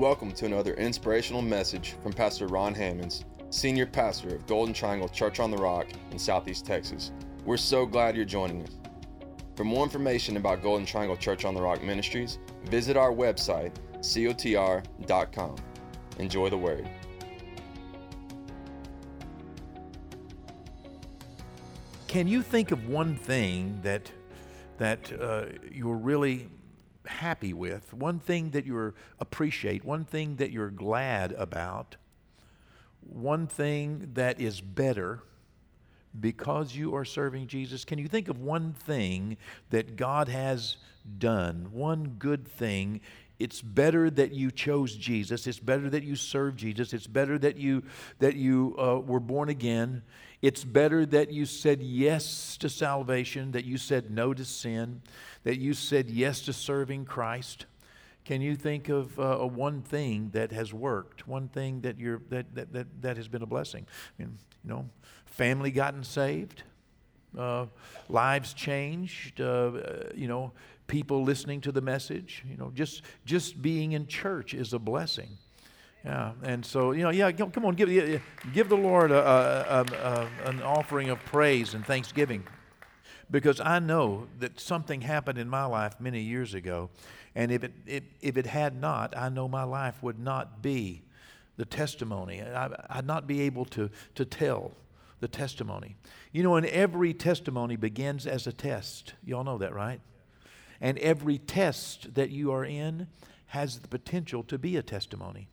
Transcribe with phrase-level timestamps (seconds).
[0.00, 5.40] Welcome to another inspirational message from Pastor Ron Hammonds, Senior Pastor of Golden Triangle Church
[5.40, 7.12] on the Rock in Southeast Texas.
[7.44, 8.78] We're so glad you're joining us.
[9.56, 15.56] For more information about Golden Triangle Church on the Rock Ministries, visit our website, cotr.com.
[16.18, 16.88] Enjoy the word.
[22.06, 24.10] Can you think of one thing that
[24.78, 26.48] that uh, you're really
[27.20, 31.96] happy with, one thing that you appreciate, one thing that you're glad about,
[33.00, 35.20] one thing that is better
[36.18, 37.84] because you are serving Jesus?
[37.84, 39.36] Can you think of one thing
[39.68, 40.76] that God has
[41.18, 43.00] done, one good thing
[43.40, 45.46] it's better that you chose Jesus.
[45.46, 46.92] It's better that you serve Jesus.
[46.92, 47.84] It's better that you
[48.18, 50.02] that you uh, were born again.
[50.42, 55.02] It's better that you said yes to salvation, that you said no to sin,
[55.44, 57.66] that you said yes to serving Christ.
[58.24, 62.54] Can you think of uh, one thing that has worked, one thing that you're that
[62.54, 63.86] that that, that has been a blessing?
[63.88, 64.88] I mean, you know,
[65.26, 66.62] family gotten saved,
[67.36, 67.66] uh,
[68.08, 69.40] lives changed.
[69.40, 69.72] Uh,
[70.14, 70.52] you know,
[70.86, 72.44] people listening to the message.
[72.48, 75.38] You know, just just being in church is a blessing.
[76.04, 77.88] Yeah, and so you know, yeah, come on, give
[78.54, 82.44] give the Lord a, a, a, an offering of praise and thanksgiving,
[83.30, 86.88] because I know that something happened in my life many years ago,
[87.34, 91.02] and if it, it if it had not, I know my life would not be
[91.58, 92.40] the testimony.
[92.40, 94.72] I, I'd not be able to to tell
[95.20, 95.96] the testimony.
[96.32, 99.12] You know, and every testimony begins as a test.
[99.22, 100.00] Y'all know that, right?
[100.80, 103.08] And every test that you are in
[103.48, 105.48] has the potential to be a testimony.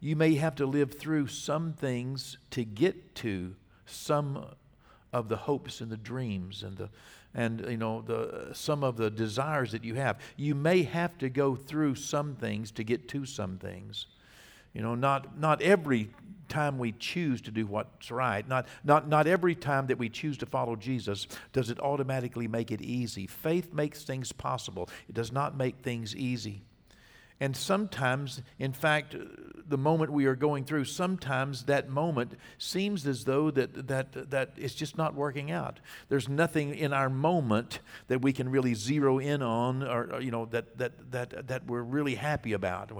[0.00, 3.54] You may have to live through some things to get to
[3.86, 4.46] some
[5.12, 6.90] of the hopes and the dreams and the
[7.34, 10.18] and you know the some of the desires that you have.
[10.36, 14.06] You may have to go through some things to get to some things.
[14.72, 16.10] You know, not not every
[16.48, 20.38] time we choose to do what's right, not, not, not every time that we choose
[20.38, 23.26] to follow Jesus does it automatically make it easy.
[23.26, 26.62] Faith makes things possible, it does not make things easy.
[27.40, 29.14] And sometimes, in fact,
[29.68, 34.52] the moment we are going through, sometimes that moment seems as though that, that, that
[34.56, 35.80] it's just not working out.
[36.08, 40.46] There's nothing in our moment that we can really zero in on or, you know,
[40.46, 42.90] that, that, that, that we're really happy about.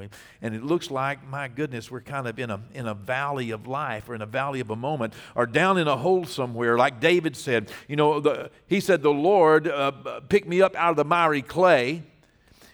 [0.42, 3.66] And it looks like, my goodness, we're kind of in a, in a valley of
[3.66, 7.00] life or in a valley of a moment or down in a hole somewhere, like
[7.00, 7.70] David said.
[7.88, 11.42] You know, the, he said, The Lord uh, picked me up out of the miry
[11.42, 12.02] clay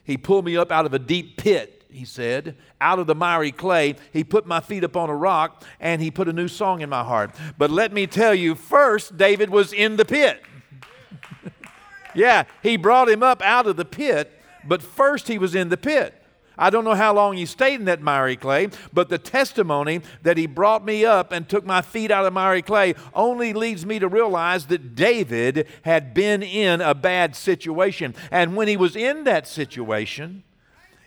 [0.04, 3.52] he pulled me up out of a deep pit, he said, out of the miry
[3.52, 3.96] clay.
[4.12, 7.04] He put my feet upon a rock and he put a new song in my
[7.04, 7.34] heart.
[7.58, 10.42] But let me tell you, first, David was in the pit.
[12.14, 14.32] yeah, he brought him up out of the pit,
[14.64, 16.21] but first he was in the pit.
[16.58, 20.36] I don't know how long he stayed in that miry clay, but the testimony that
[20.36, 23.98] he brought me up and took my feet out of miry clay only leads me
[23.98, 28.14] to realize that David had been in a bad situation.
[28.30, 30.42] And when he was in that situation,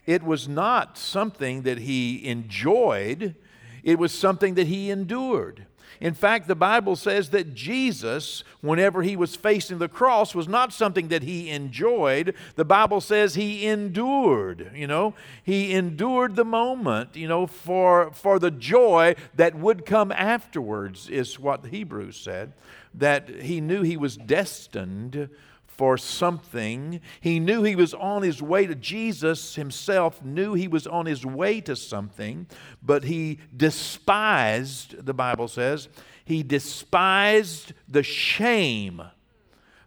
[0.05, 3.35] it was not something that he enjoyed,
[3.83, 5.65] it was something that he endured.
[6.01, 10.73] In fact, the Bible says that Jesus, whenever he was facing the cross, was not
[10.73, 12.35] something that he enjoyed.
[12.55, 15.13] The Bible says he endured, you know.
[15.43, 21.39] He endured the moment, you know, for, for the joy that would come afterwards, is
[21.39, 22.53] what Hebrews said.
[22.93, 25.29] That he knew he was destined
[25.77, 27.01] for something.
[27.19, 31.25] He knew he was on his way to Jesus himself, knew he was on his
[31.25, 32.47] way to something,
[32.81, 35.89] but he despised, the Bible says,
[36.23, 39.01] he despised the shame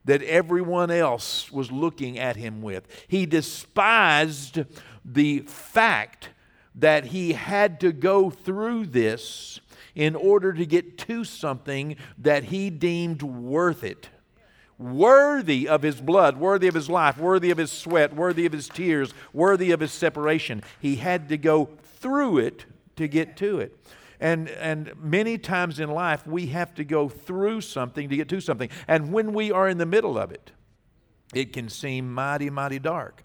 [0.05, 2.87] that everyone else was looking at him with.
[3.09, 4.65] He despised
[5.05, 6.31] the fact
[6.75, 9.61] that he had to go through this
[9.95, 14.09] in order to get to something that he deemed worth it
[14.79, 18.69] worthy of his blood, worthy of his life, worthy of his sweat, worthy of his
[18.69, 20.63] tears, worthy of his separation.
[20.81, 21.69] He had to go
[22.01, 22.65] through it
[22.97, 23.77] to get to it.
[24.21, 28.41] And, and many times in life, we have to go through something to get to
[28.41, 28.69] something.
[28.87, 30.51] And when we are in the middle of it,
[31.35, 33.23] it can seem mighty, mighty dark.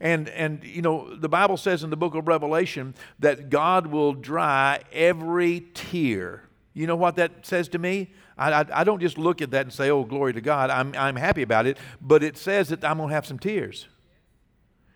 [0.00, 4.12] And, and, you know, the Bible says in the book of Revelation that God will
[4.12, 6.44] dry every tear.
[6.72, 8.12] You know what that says to me?
[8.38, 10.70] I, I, I, don't just look at that and say, oh, glory to God.
[10.70, 11.76] I'm, I'm happy about it.
[12.00, 13.88] But it says that I'm going to have some tears.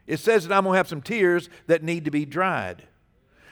[0.06, 2.84] It says that I'm going to have some tears that need to be dried.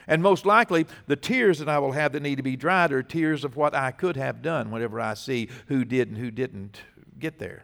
[0.07, 3.03] And most likely, the tears that I will have that need to be dried are
[3.03, 6.81] tears of what I could have done whenever I see who did and who didn't
[7.19, 7.63] get there.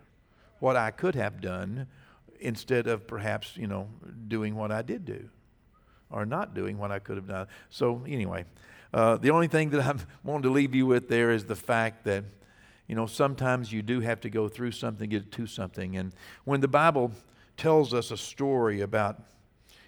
[0.59, 1.87] What I could have done
[2.39, 3.89] instead of perhaps, you know,
[4.27, 5.29] doing what I did do.
[6.09, 7.47] or not doing what I could have done.
[7.69, 8.45] So, anyway,
[8.93, 12.05] uh, the only thing that I'm wanting to leave you with there is the fact
[12.05, 12.23] that,
[12.87, 15.97] you know, sometimes you do have to go through something, get to something.
[15.97, 16.13] And
[16.45, 17.11] when the Bible
[17.57, 19.21] tells us a story about,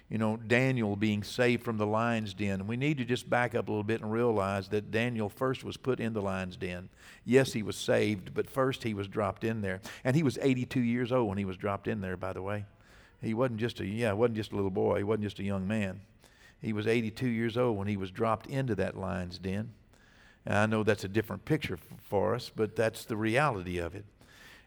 [0.08, 3.68] you know, Daniel being saved from the lion's den, we need to just back up
[3.68, 6.88] a little bit and realize that Daniel first was put in the lion's den.
[7.24, 9.80] Yes, he was saved, but first he was dropped in there.
[10.04, 12.64] And he was 82 years old when he was dropped in there, by the way.
[13.22, 14.98] He wasn't just a, yeah, wasn't just a little boy.
[14.98, 16.00] He wasn't just a young man.
[16.60, 19.72] He was 82 years old when he was dropped into that lion's den.
[20.46, 21.78] And I know that's a different picture
[22.08, 24.04] for us, but that's the reality of it.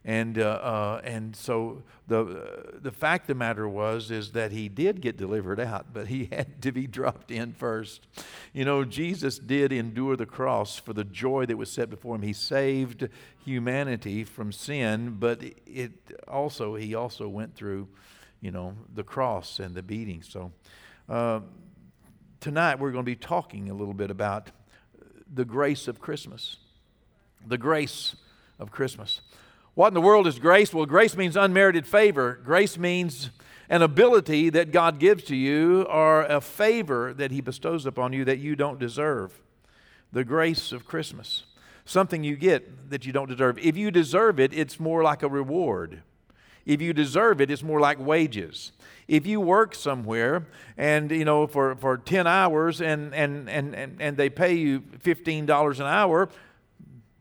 [0.06, 4.52] And, uh, uh, and so the, uh, the fact of the matter was is that
[4.52, 8.06] he did get delivered out, but he had to be dropped in first.
[8.52, 12.22] You know, Jesus did endure the cross for the joy that was set before him.
[12.22, 13.08] He saved
[13.46, 15.94] humanity from sin, but it
[16.28, 17.88] also he also went through,
[18.42, 20.22] you know, the cross and the beating.
[20.22, 20.52] So
[21.08, 21.40] uh,
[22.44, 24.52] tonight we're going to be talking a little bit about
[25.34, 26.58] the grace of Christmas.
[27.48, 28.18] The grace
[28.60, 29.22] of Christmas.
[29.76, 30.74] What in the world is grace?
[30.74, 32.38] Well, grace means unmerited favor.
[32.44, 33.30] Grace means
[33.70, 38.26] an ability that God gives to you or a favor that He bestows upon you
[38.26, 39.42] that you don't deserve.
[40.12, 41.44] The grace of Christmas.
[41.86, 43.58] Something you get that you don't deserve.
[43.58, 46.04] If you deserve it, it's more like a reward.
[46.66, 48.72] If you deserve it, it's more like wages.
[49.08, 54.02] If you work somewhere and you know for, for 10 hours and, and, and, and,
[54.02, 56.30] and they pay you $15 an hour,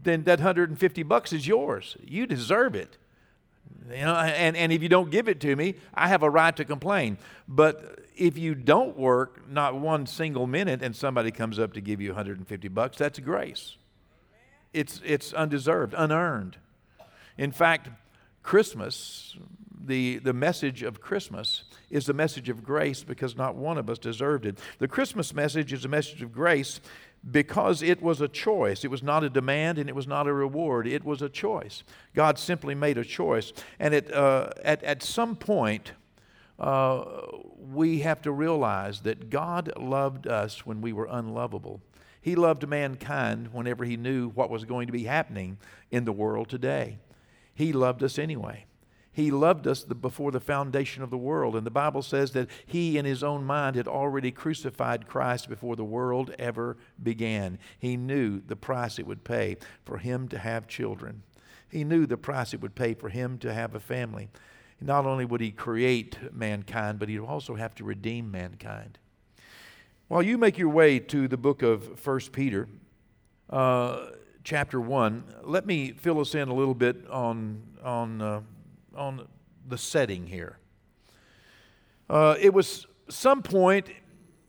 [0.00, 1.97] then that 150 bucks is yours.
[2.05, 2.99] You deserve it.
[3.91, 6.55] You know, and, and if you don't give it to me, I have a right
[6.56, 7.19] to complain.
[7.49, 12.00] But if you don't work not one single minute and somebody comes up to give
[12.00, 13.77] you 150 bucks, that's grace.
[14.73, 16.56] It's, it's undeserved, unearned.
[17.37, 17.89] In fact,
[18.43, 19.37] Christmas,
[19.85, 23.99] the, the message of Christmas is the message of grace because not one of us
[23.99, 24.59] deserved it.
[24.79, 26.81] The Christmas message is a message of grace
[27.31, 28.85] because it was a choice.
[28.85, 30.87] It was not a demand and it was not a reward.
[30.87, 31.85] It was a choice.
[32.15, 33.53] God simply made a choice.
[33.79, 35.93] And it, uh, at, at some point,
[36.59, 37.05] uh,
[37.73, 41.81] we have to realize that God loved us when we were unlovable.
[42.21, 45.59] He loved mankind whenever he knew what was going to be happening
[45.91, 46.99] in the world today.
[47.54, 48.66] He loved us anyway.
[49.12, 51.54] He loved us before the foundation of the world.
[51.54, 55.76] And the Bible says that He, in His own mind, had already crucified Christ before
[55.76, 57.58] the world ever began.
[57.78, 61.22] He knew the price it would pay for Him to have children.
[61.69, 64.31] He knew the price it would pay for Him to have a family.
[64.81, 68.98] Not only would He create mankind, but He'd also have to redeem mankind.
[70.08, 72.66] While you make your way to the book of 1 Peter,
[73.50, 74.06] uh,
[74.44, 78.41] chapter 1, let me fill us in a little bit on, on, uh,
[78.97, 79.27] on
[79.69, 80.59] the setting here.
[82.11, 83.89] Uh, it was some point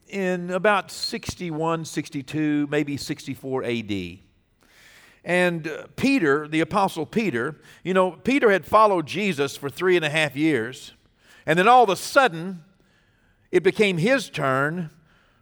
[0.08, 4.20] in about 61, 62, maybe 64 AD.
[5.24, 10.04] And uh, Peter, the Apostle Peter, you know, Peter had followed Jesus for three and
[10.04, 10.94] a half years.
[11.46, 12.64] And then all of a sudden,
[13.52, 14.90] it became his turn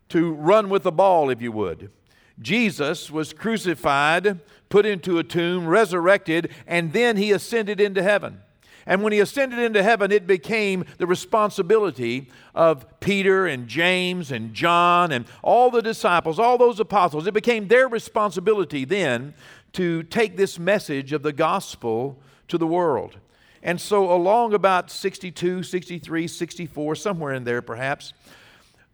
[0.10, 1.92] to run with the ball, if you would.
[2.42, 4.40] Jesus was crucified,
[4.70, 8.42] put into a tomb, resurrected, and then he ascended into heaven.
[8.86, 14.54] And when he ascended into heaven, it became the responsibility of Peter and James and
[14.54, 17.28] John and all the disciples, all those apostles.
[17.28, 19.36] It became their responsibility then
[19.74, 23.18] to take this message of the gospel to the world.
[23.64, 28.14] And so, along about 62, 63, 64, somewhere in there perhaps,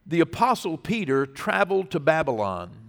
[0.05, 2.86] the apostle Peter traveled to Babylon.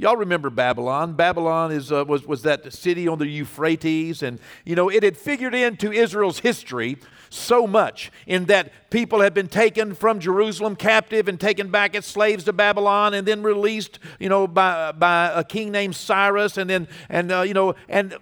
[0.00, 1.12] Y'all remember Babylon?
[1.12, 5.14] Babylon is, uh, was, was that city on the Euphrates, and you know, it had
[5.14, 6.96] figured into Israel's history
[7.28, 12.06] so much in that people had been taken from Jerusalem captive and taken back as
[12.06, 16.70] slaves to Babylon and then released, you know, by, by a king named Cyrus, and
[16.70, 18.16] then, and, uh, you know, and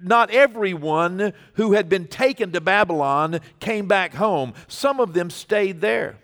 [0.00, 4.54] not everyone who had been taken to Babylon came back home.
[4.68, 6.16] Some of them stayed there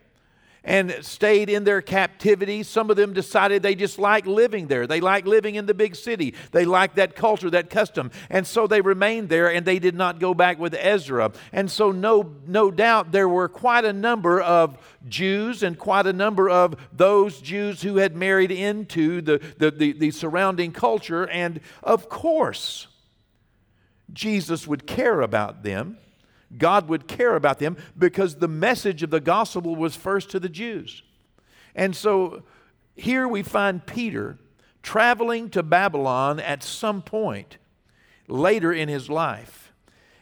[0.64, 2.62] and stayed in their captivity.
[2.62, 4.86] Some of them decided they just like living there.
[4.86, 6.34] They like living in the big city.
[6.52, 8.10] They like that culture, that custom.
[8.28, 11.32] And so they remained there and they did not go back with Ezra.
[11.52, 14.76] And so, no, no doubt, there were quite a number of
[15.08, 19.92] Jews and quite a number of those Jews who had married into the, the, the,
[19.92, 21.28] the surrounding culture.
[21.28, 22.86] And of course,
[24.12, 25.96] Jesus would care about them
[26.56, 30.48] God would care about them because the message of the gospel was first to the
[30.48, 31.02] Jews.
[31.74, 32.42] And so
[32.96, 34.38] here we find Peter
[34.82, 37.58] traveling to Babylon at some point
[38.28, 39.72] later in his life.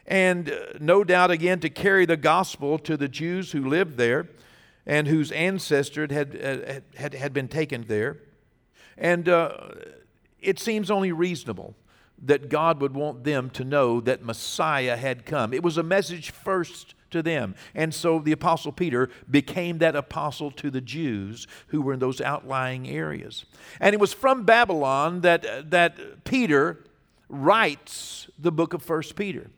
[0.06, 4.28] And uh, no doubt, again, to carry the gospel to the Jews who lived there.
[4.88, 8.16] and whose ancestors had, had, had, had been taken there.
[8.96, 9.52] And uh,
[10.40, 11.74] it seems only reasonable
[12.24, 15.52] that God would want them to know that Messiah had come.
[15.52, 17.54] It was a message first to them.
[17.74, 22.20] And so the Apostle Peter became that apostle to the Jews who were in those
[22.20, 23.44] outlying areas.
[23.80, 26.84] And it was from Babylon that, that Peter
[27.28, 29.50] writes the book of First Peter.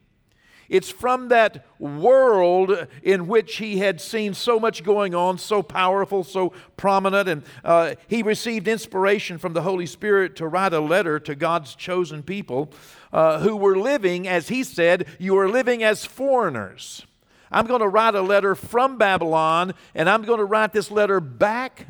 [0.70, 6.22] It's from that world in which he had seen so much going on, so powerful,
[6.22, 11.18] so prominent, and uh, he received inspiration from the Holy Spirit to write a letter
[11.18, 12.72] to God's chosen people
[13.12, 17.04] uh, who were living, as he said, you are living as foreigners.
[17.50, 21.18] I'm going to write a letter from Babylon, and I'm going to write this letter
[21.18, 21.88] back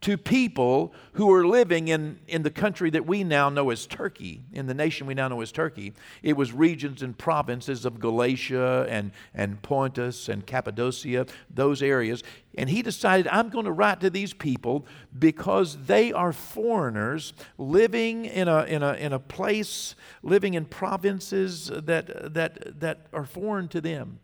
[0.00, 4.42] to people who are living in, in the country that we now know as Turkey,
[4.52, 5.92] in the nation we now know as Turkey.
[6.22, 12.22] It was regions and provinces of Galatia and, and Pontus and Cappadocia, those areas.
[12.56, 14.86] And he decided, I'm going to write to these people
[15.18, 21.72] because they are foreigners living in a, in a, in a place, living in provinces
[21.74, 24.20] that, that, that are foreign to them.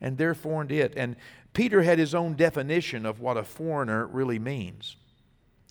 [0.00, 0.92] And they're foreign to it.
[0.96, 1.16] And
[1.52, 4.94] Peter had his own definition of what a foreigner really means.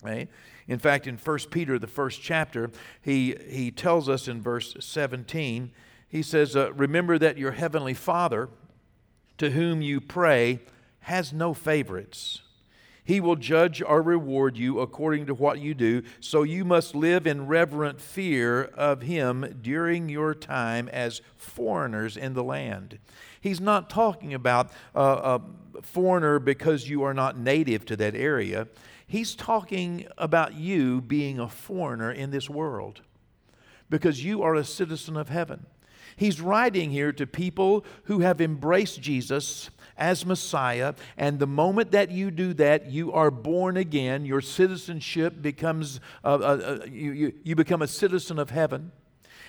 [0.06, 0.28] Right?
[0.68, 2.70] In fact, in 1 Peter, the first chapter,
[3.02, 5.72] he, he tells us in verse 17,
[6.08, 8.48] he says, uh, Remember that your heavenly Father,
[9.38, 10.60] to whom you pray,
[11.00, 12.42] has no favorites.
[13.04, 17.26] He will judge or reward you according to what you do, so you must live
[17.26, 22.98] in reverent fear of him during your time as foreigners in the land.
[23.40, 25.40] He's not talking about a
[25.82, 28.66] foreigner because you are not native to that area.
[29.06, 33.02] He's talking about you being a foreigner in this world
[33.88, 35.66] because you are a citizen of heaven.
[36.16, 42.10] He's writing here to people who have embraced Jesus as Messiah, and the moment that
[42.10, 44.26] you do that, you are born again.
[44.26, 46.38] Your citizenship becomes, uh, uh,
[46.82, 48.92] uh, you, you, you become a citizen of heaven.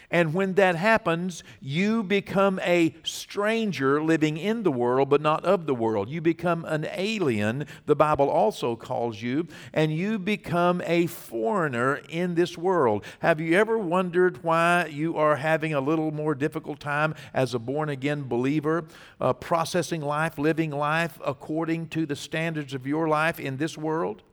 [0.09, 5.65] And when that happens, you become a stranger living in the world, but not of
[5.65, 6.09] the world.
[6.09, 12.35] You become an alien, the Bible also calls you, and you become a foreigner in
[12.35, 13.03] this world.
[13.19, 17.59] Have you ever wondered why you are having a little more difficult time as a
[17.59, 18.85] born again believer,
[19.19, 24.23] uh, processing life, living life according to the standards of your life in this world?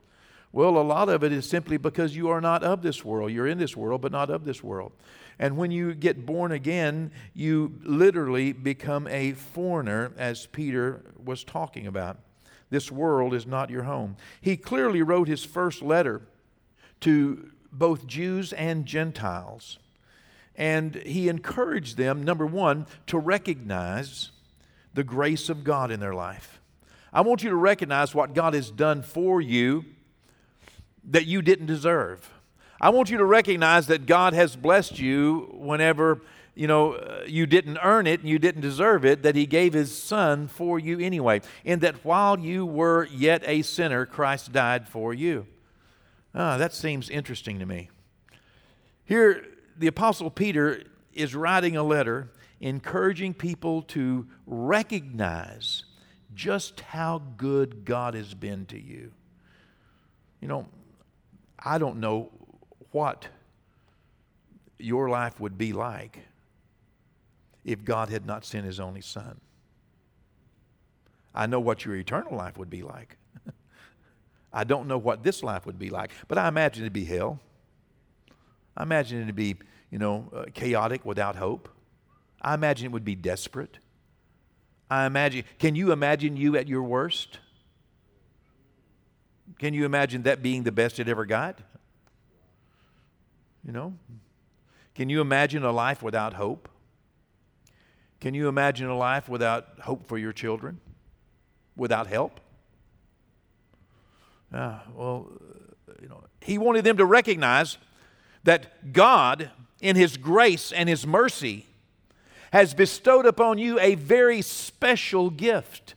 [0.54, 3.32] Well, a lot of it is simply because you are not of this world.
[3.32, 4.92] You're in this world, but not of this world.
[5.36, 11.88] And when you get born again, you literally become a foreigner, as Peter was talking
[11.88, 12.20] about.
[12.70, 14.16] This world is not your home.
[14.40, 16.22] He clearly wrote his first letter
[17.00, 19.80] to both Jews and Gentiles.
[20.54, 24.30] And he encouraged them, number one, to recognize
[24.94, 26.60] the grace of God in their life.
[27.12, 29.86] I want you to recognize what God has done for you
[31.10, 32.30] that you didn't deserve.
[32.80, 36.20] I want you to recognize that God has blessed you whenever
[36.54, 39.96] you know you didn't earn it and you didn't deserve it that he gave his
[39.96, 45.12] son for you anyway and that while you were yet a sinner christ died for
[45.12, 45.46] you.
[46.34, 47.90] Ah, that seems interesting to me.
[49.04, 49.46] Here
[49.78, 50.82] the apostle peter
[51.12, 52.30] is writing a letter
[52.60, 55.84] encouraging people to recognize
[56.34, 59.12] just how good god has been to you.
[60.40, 60.68] You know
[61.64, 62.30] i don't know
[62.92, 63.28] what
[64.78, 66.20] your life would be like
[67.64, 69.40] if God had not sent his only son.
[71.34, 73.16] I know what your eternal life would be like.
[74.52, 77.40] I don't know what this life would be like, but I imagine it'd be hell.
[78.76, 79.56] I imagine it'd be,
[79.90, 81.68] you know, uh, chaotic without hope.
[82.40, 83.78] I imagine it would be desperate.
[84.90, 87.38] I imagine, can you imagine you at your worst?
[89.58, 91.58] Can you imagine that being the best it ever got?
[93.64, 93.94] You know?
[94.94, 96.68] Can you imagine a life without hope?
[98.20, 100.80] Can you imagine a life without hope for your children?
[101.76, 102.40] Without help?
[104.52, 105.28] Ah, well,
[106.00, 107.76] you know, he wanted them to recognize
[108.44, 111.66] that God, in His grace and His mercy,
[112.52, 115.94] has bestowed upon you a very special gift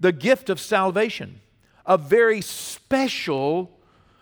[0.00, 1.40] the gift of salvation,
[1.86, 3.76] a very special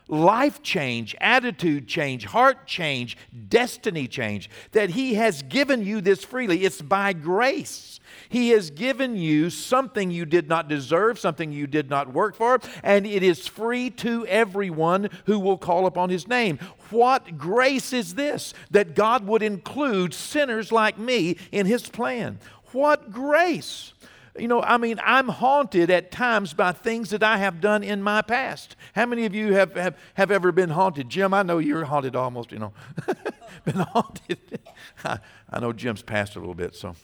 [0.09, 3.17] life change, attitude change, heart change,
[3.49, 6.65] destiny change, that He has given you this freely.
[6.65, 8.01] It's by grace.
[8.31, 12.59] He has given you something you did not deserve, something you did not work for,
[12.83, 16.59] and it is free to everyone who will call upon His name.
[16.91, 22.39] What grace is this that God would include sinners like me in His plan?
[22.73, 23.93] What grace!
[24.39, 28.03] You know, I mean, I'm haunted at times by things that I have done in
[28.03, 28.77] my past.
[28.95, 31.09] How many of you have, have, have ever been haunted?
[31.09, 32.73] Jim, I know you're haunted almost, you know.
[33.65, 34.61] been haunted.
[35.05, 35.19] I,
[35.51, 36.95] I, know Jim's passed a little bit, so,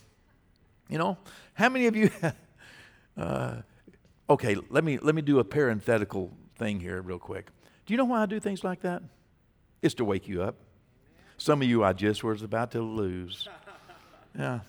[0.89, 1.19] you know,
[1.55, 2.11] how many of you,
[3.17, 3.57] uh,
[4.29, 7.49] okay, let me, let me do a parenthetical thing here real quick.
[7.87, 9.03] Do you know why I do things like that?
[9.83, 10.57] It's to wake you up.
[11.37, 13.49] Some of you I just was about to lose.
[14.39, 14.61] Yeah,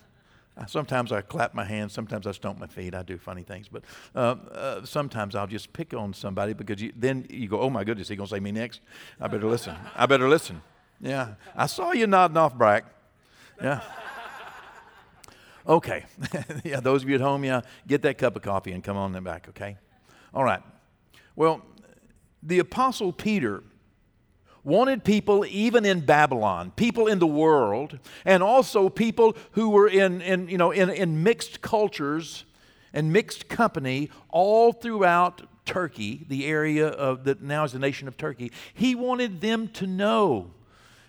[0.68, 2.96] Sometimes I clap my hands, sometimes I stomp my feet.
[2.96, 3.84] I do funny things, but
[4.16, 7.84] uh, uh, sometimes I'll just pick on somebody because you, then you go, "Oh my
[7.84, 8.80] goodness, he gonna say me next?"
[9.20, 9.76] I better listen.
[9.96, 10.62] I better listen.
[11.02, 12.86] Yeah, I saw you nodding off, Brack.
[13.62, 13.82] Yeah.
[15.68, 16.06] Okay.
[16.64, 19.12] yeah, those of you at home, yeah, get that cup of coffee and come on
[19.12, 19.50] then back.
[19.50, 19.78] Okay.
[20.34, 20.62] All right.
[21.36, 21.62] Well,
[22.44, 23.64] the apostle Peter
[24.66, 30.22] wanted people even in Babylon, people in the world, and also people who were in,
[30.22, 32.44] in, you know, in, in mixed cultures
[32.94, 38.18] and mixed company all throughout Turkey, the area of that now is the nation of
[38.18, 38.52] Turkey.
[38.74, 40.52] He wanted them to know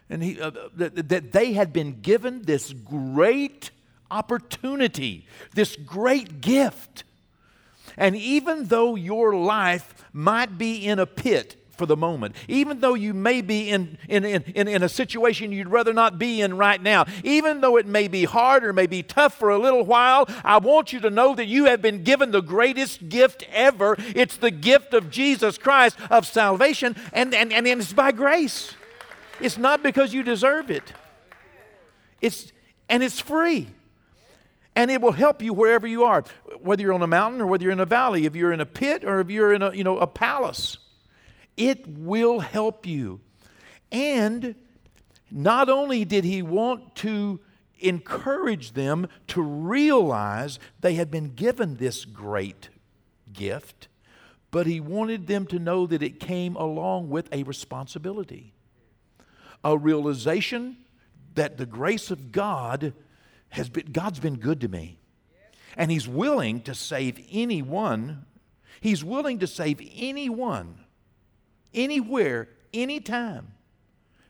[0.09, 3.71] and he, uh, that, that they had been given this great
[4.11, 7.05] opportunity, this great gift.
[7.97, 12.35] And even though your life might be in a pit, for the moment.
[12.49, 16.41] Even though you may be in, in, in, in, a situation you'd rather not be
[16.41, 19.59] in right now, even though it may be hard or may be tough for a
[19.59, 23.45] little while, I want you to know that you have been given the greatest gift
[23.53, 23.97] ever.
[24.15, 28.75] It's the gift of Jesus Christ of salvation, and, and, and it's by grace.
[29.41, 30.93] It's not because you deserve it.
[32.21, 32.53] It's,
[32.89, 33.69] and it's free
[34.77, 36.23] and it will help you wherever you are
[36.61, 38.67] whether you're on a mountain or whether you're in a valley if you're in a
[38.67, 40.79] pit or if you're in a you know a palace
[41.57, 43.21] it will help you.
[43.91, 44.55] And
[45.31, 47.41] not only did he want to
[47.79, 52.71] encourage them to realize they had been given this great
[53.33, 53.89] gift,
[54.51, 58.55] but he wanted them to know that it came along with a responsibility,
[59.63, 60.77] a realization
[61.35, 62.95] that the grace of God
[63.51, 64.99] has been, God's been good to me.
[65.77, 68.25] And he's willing to save anyone.
[68.81, 70.86] He's willing to save anyone
[71.75, 73.53] anywhere, anytime.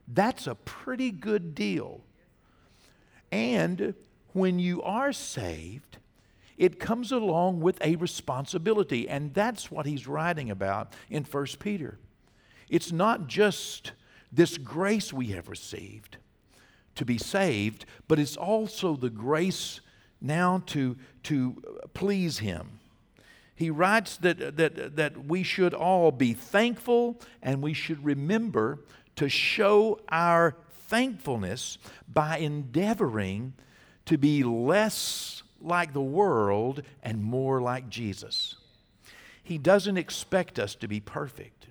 [0.08, 2.00] That's a pretty good deal.
[3.32, 3.94] And
[4.32, 5.98] when you are saved,
[6.56, 9.08] it comes along with a responsibility.
[9.08, 11.98] And that's what he's writing about in 1 Peter.
[12.68, 13.92] It's not just
[14.32, 16.18] this grace we have received
[16.94, 19.80] to be saved, but it's also the grace
[20.20, 21.62] now to, to
[21.94, 22.80] please him
[23.56, 28.80] he writes that, that, that we should all be thankful and we should remember
[29.16, 30.54] to show our
[30.88, 33.54] thankfulness by endeavoring
[34.04, 38.56] to be less like the world and more like Jesus.
[39.42, 41.66] He doesn't expect us to be perfect.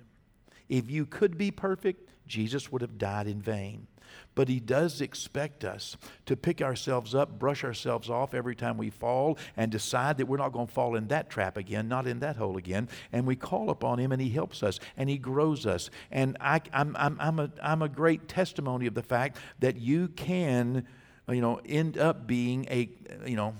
[0.68, 3.86] If you could be perfect, Jesus would have died in vain.
[4.34, 8.90] But He does expect us to pick ourselves up, brush ourselves off every time we
[8.90, 12.20] fall, and decide that we're not going to fall in that trap again, not in
[12.20, 12.88] that hole again.
[13.12, 15.90] And we call upon Him, and He helps us, and He grows us.
[16.10, 20.08] And I, am I'm, I'm, a, I'm a great testimony of the fact that you
[20.08, 20.86] can,
[21.28, 22.88] you know, end up being a,
[23.26, 23.54] you know,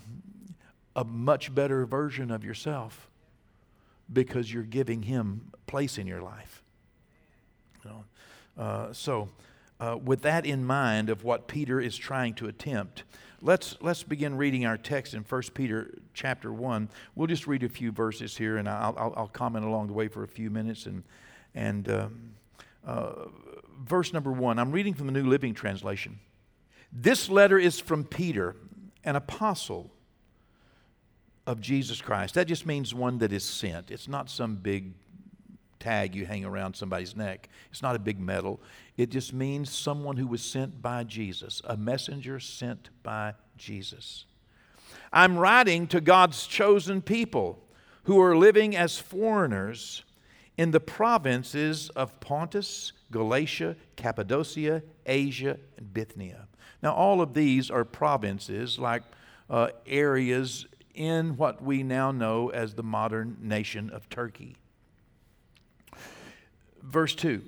[0.94, 3.08] a much better version of yourself
[4.12, 6.62] because you're giving Him place in your life.
[7.84, 8.04] You know?
[8.58, 9.28] Uh, so,
[9.80, 13.04] uh, with that in mind of what Peter is trying to attempt,
[13.42, 16.88] let's, let's begin reading our text in 1 Peter chapter 1.
[17.14, 20.08] We'll just read a few verses here, and I'll, I'll, I'll comment along the way
[20.08, 20.86] for a few minutes.
[20.86, 21.02] And,
[21.54, 22.30] and um,
[22.86, 23.12] uh,
[23.84, 26.18] verse number 1, I'm reading from the New Living Translation.
[26.92, 28.56] This letter is from Peter,
[29.04, 29.90] an apostle
[31.46, 32.34] of Jesus Christ.
[32.34, 33.90] That just means one that is sent.
[33.90, 34.92] It's not some big
[35.78, 37.48] tag you hang around somebody's neck.
[37.70, 38.60] It's not a big medal.
[38.96, 44.24] It just means someone who was sent by Jesus, a messenger sent by Jesus.
[45.12, 47.62] I'm writing to God's chosen people
[48.04, 50.04] who are living as foreigners
[50.56, 56.48] in the provinces of Pontus, Galatia, Cappadocia, Asia, and Bithynia.
[56.82, 59.02] Now, all of these are provinces, like
[59.50, 64.56] uh, areas in what we now know as the modern nation of Turkey.
[66.86, 67.42] Verse 2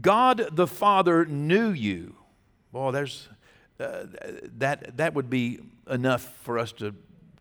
[0.00, 2.16] God the Father knew you.
[2.72, 3.28] Boy, there's,
[3.78, 4.04] uh,
[4.58, 6.94] that, that would be enough for us to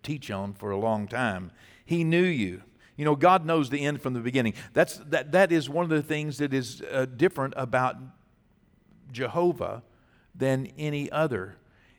[0.03, 1.51] teach on for a long time.
[1.85, 2.61] He knew you.
[2.95, 4.53] You know, God knows the end from the beginning.
[4.73, 7.97] That's, that, that is one of the things that is uh, different about
[9.11, 9.81] Jehovah
[10.35, 11.57] than any other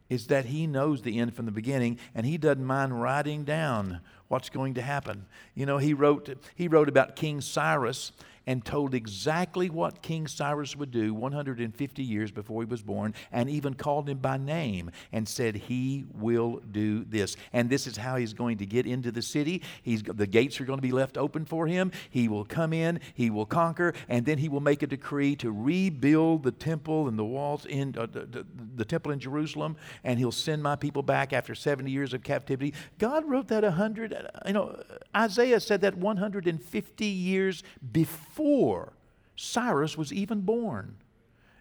[0.09, 4.01] is that he knows the end from the beginning and he doesn't mind writing down
[4.29, 5.27] what's going to happen.
[5.55, 8.13] You know, he wrote, he wrote about King Cyrus
[8.47, 13.49] and told exactly what King Cyrus would do 150 years before he was born, and
[13.49, 17.37] even called him by name and said, He will do this.
[17.53, 19.63] And this is how he's going to get into the city.
[19.83, 21.93] He's, the gates are going to be left open for him.
[22.11, 25.51] He will come in, he will conquer, and then he will make a decree to
[25.51, 30.19] rebuild the temple and the walls in uh, the, the, the temple in Jerusalem, and
[30.19, 32.75] he'll send my people back after 70 years of captivity.
[32.99, 34.15] God wrote that 100,
[34.47, 34.83] you know,
[35.17, 38.93] Isaiah said that 150 years before before
[39.37, 40.97] Cyrus was even born.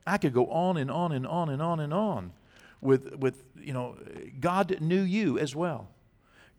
[0.05, 2.31] I could go on and on and on and on and on
[2.81, 3.95] with, with you know,
[4.39, 5.87] God knew you as well.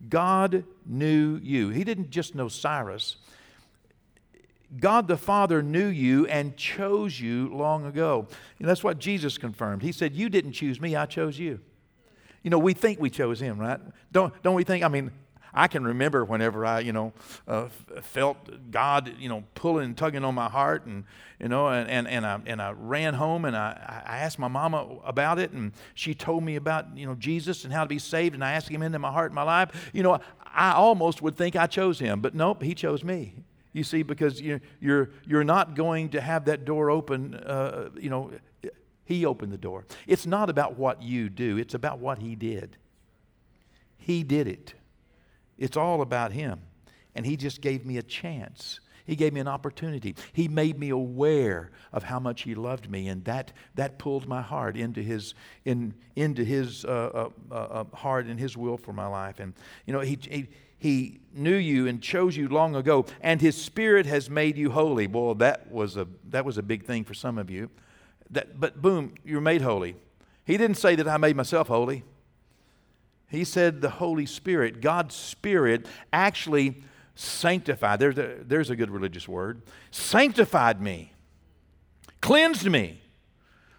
[0.09, 1.69] God knew you.
[1.69, 3.17] He didn't just know Cyrus.
[4.79, 8.27] God the Father knew you and chose you long ago.
[8.59, 9.83] And that's what Jesus confirmed.
[9.83, 11.59] He said, You didn't choose me, I chose you.
[12.41, 13.79] You know, we think we chose him, right?
[14.11, 14.83] Don't, don't we think?
[14.83, 15.11] I mean,
[15.55, 17.13] I can remember whenever I, you know,
[17.47, 17.69] uh,
[18.01, 21.05] felt God, you know, pulling and tugging on my heart, and
[21.39, 24.49] you know, and, and, and I and I ran home and I, I asked my
[24.49, 27.99] mama about it, and she told me about you know Jesus and how to be
[27.99, 29.91] saved, and I asked Him into my heart and my life.
[29.93, 33.35] You know, I almost would think I chose Him, but nope, He chose me.
[33.71, 37.33] You see, because you, you're you're not going to have that door open.
[37.35, 38.31] Uh, you know,
[39.05, 39.85] He opened the door.
[40.05, 42.75] It's not about what you do; it's about what He did.
[43.97, 44.73] He did it.
[45.57, 46.61] It's all about Him.
[47.15, 48.79] And He just gave me a chance.
[49.05, 50.15] He gave me an opportunity.
[50.33, 54.41] He made me aware of how much He loved me, and that, that pulled my
[54.41, 58.93] heart into His, in, into his uh, uh, uh, uh, heart and His will for
[58.93, 59.39] my life.
[59.39, 59.53] And,
[59.85, 60.47] you know, he, he,
[60.79, 65.07] he knew you and chose you long ago, and His Spirit has made you holy.
[65.07, 67.69] Boy, that was a, that was a big thing for some of you.
[68.31, 69.95] That, but boom, you're made holy.
[70.45, 72.03] He didn't say that I made myself holy.
[73.27, 76.83] He said the Holy Spirit, God's Spirit, actually
[77.15, 77.99] sanctified.
[77.99, 79.61] There's a, there's a good religious word.
[79.91, 81.13] Sanctified me,
[82.21, 83.01] cleansed me.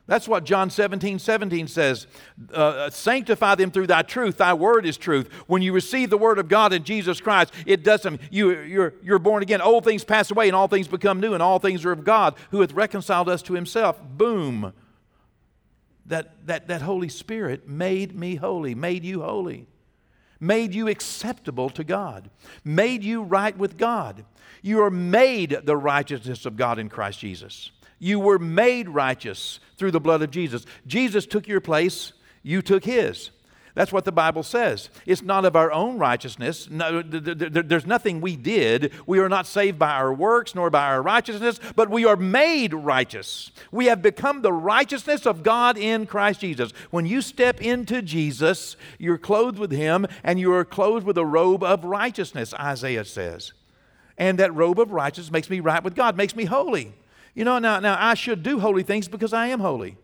[0.09, 2.07] That's what John 17, 17 says.
[2.53, 4.37] Uh, uh, Sanctify them through thy truth.
[4.37, 5.33] Thy word is truth.
[5.49, 9.19] When you receive the word of God in Jesus Christ, it doesn't, you, you're, you're
[9.19, 9.61] born again.
[9.61, 12.37] Old things pass away and all things become new, and all things are of God
[12.53, 14.01] who hath reconciled us to himself.
[14.01, 14.73] Boom
[16.09, 19.66] that, that, that Holy Spirit made me holy, made you holy,
[20.40, 22.31] made you acceptable to God,
[22.64, 24.25] made you right with God.
[24.62, 27.71] You are made the righteousness of God in Christ Jesus.
[27.99, 30.66] You were made righteous through the blood of Jesus.
[30.87, 33.31] Jesus took your place, you took his.
[33.77, 34.89] That's what the Bible says.
[35.05, 36.71] It's not of our own righteousness.
[36.71, 38.91] No, there's nothing we did.
[39.07, 42.73] We are not saved by our works nor by our righteousness, but we are made
[42.73, 43.51] righteous.
[43.71, 46.73] We have become the righteousness of God in Christ Jesus.
[46.91, 51.27] When you step into Jesus, you're clothed with Him and you are clothed with a
[51.27, 53.53] robe of righteousness, Isaiah says.
[54.17, 56.95] And that robe of righteousness makes me right with God, makes me holy.
[57.35, 59.99] You know, now, now I should do holy things because I am holy.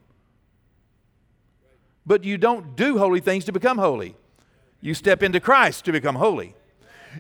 [2.04, 4.16] But you don't do holy things to become holy.
[4.80, 6.54] You step into Christ to become holy.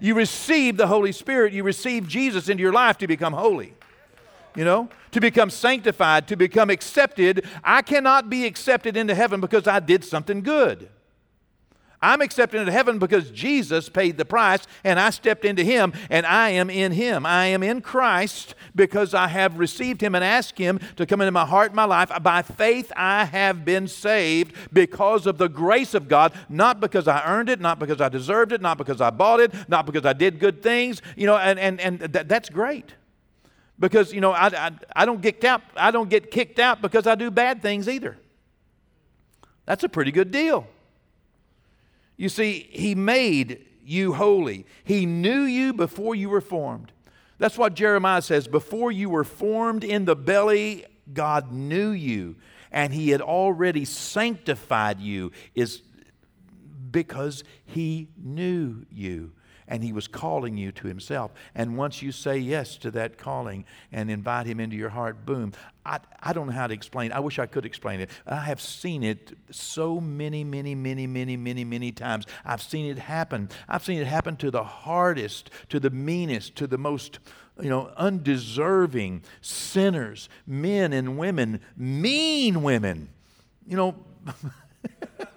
[0.00, 3.74] You receive the Holy Spirit, you receive Jesus into your life to become holy.
[4.54, 7.46] You know, to become sanctified, to become accepted.
[7.64, 10.90] I cannot be accepted into heaven because I did something good.
[12.02, 16.26] I'm accepted into heaven because Jesus paid the price and I stepped into Him and
[16.26, 17.24] I am in Him.
[17.24, 21.30] I am in Christ because I have received Him and asked Him to come into
[21.30, 22.10] my heart and my life.
[22.22, 27.24] By faith, I have been saved because of the grace of God, not because I
[27.24, 30.12] earned it, not because I deserved it, not because I bought it, not because I
[30.12, 32.94] did good things, you know, and, and, and th- that's great.
[33.78, 37.06] Because, you know, I, I, I don't get out, I don't get kicked out because
[37.06, 38.16] I do bad things either.
[39.66, 40.66] That's a pretty good deal.
[42.16, 44.66] You see, He made you holy.
[44.84, 46.92] He knew you before you were formed.
[47.38, 48.46] That's what Jeremiah says.
[48.46, 52.36] Before you were formed in the belly, God knew you,
[52.70, 55.82] and He had already sanctified you, is
[56.90, 59.32] because He knew you
[59.72, 61.32] and He was calling you to Himself.
[61.54, 65.54] And once you say yes to that calling and invite Him into your heart, boom.
[65.86, 67.14] I, I don't know how to explain it.
[67.14, 68.10] I wish I could explain it.
[68.26, 72.26] I have seen it so many, many, many, many, many, many times.
[72.44, 73.48] I've seen it happen.
[73.66, 77.18] I've seen it happen to the hardest, to the meanest, to the most
[77.60, 83.08] you know, undeserving sinners, men and women, mean women.
[83.66, 83.94] You know,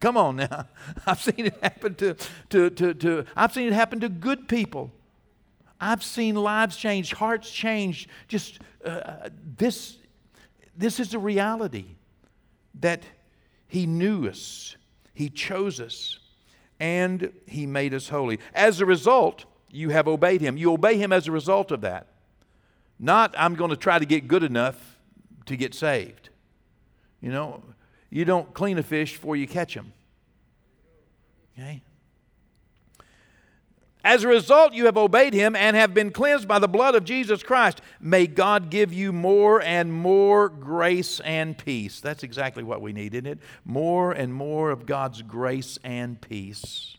[0.00, 0.66] Come on now.
[1.06, 2.16] I've seen it happen to,
[2.48, 4.90] to, to, to, I've seen it happen to good people.
[5.80, 8.08] I've seen lives change, hearts change.
[8.28, 9.98] Just uh, this,
[10.76, 11.96] this is a reality
[12.80, 13.02] that
[13.68, 14.76] He knew us,
[15.14, 16.18] He chose us,
[16.78, 18.40] and He made us holy.
[18.54, 20.56] As a result, you have obeyed Him.
[20.56, 22.06] You obey Him as a result of that.
[22.98, 24.98] Not, I'm going to try to get good enough
[25.46, 26.28] to get saved.
[27.22, 27.62] You know,
[28.10, 29.92] you don't clean a fish before you catch him.
[31.56, 31.82] Okay?
[34.02, 37.04] As a result, you have obeyed him and have been cleansed by the blood of
[37.04, 37.82] Jesus Christ.
[38.00, 42.00] May God give you more and more grace and peace.
[42.00, 43.38] That's exactly what we need, isn't it?
[43.64, 46.96] More and more of God's grace and peace.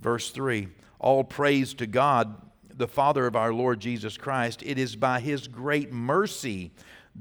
[0.00, 0.68] Verse 3
[0.98, 2.34] All praise to God,
[2.74, 4.64] the Father of our Lord Jesus Christ.
[4.64, 6.72] It is by his great mercy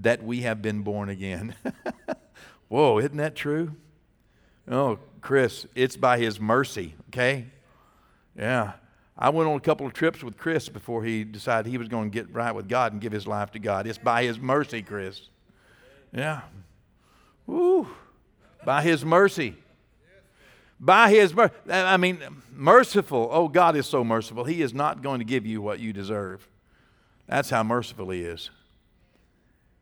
[0.02, 1.54] that we have been born again.
[2.68, 3.76] Whoa, isn't that true?
[4.70, 7.46] Oh, Chris, it's by his mercy, okay?
[8.38, 8.74] Yeah.
[9.18, 12.12] I went on a couple of trips with Chris before he decided he was going
[12.12, 13.88] to get right with God and give his life to God.
[13.88, 15.22] It's by his mercy, Chris.
[16.14, 16.42] Yeah.
[17.48, 17.88] Woo.
[18.66, 19.56] By his mercy.
[20.80, 21.54] By his mercy.
[21.70, 22.20] I mean,
[22.52, 23.30] merciful.
[23.32, 24.44] Oh, God is so merciful.
[24.44, 26.48] He is not going to give you what you deserve.
[27.28, 28.50] That's how merciful he is.